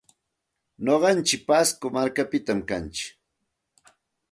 [0.85, 2.99] Nuqantsik pasco markapitam kantsik.